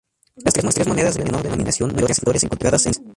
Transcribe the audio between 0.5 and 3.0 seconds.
tres monedas de menor denominación muestran flores encontradas en el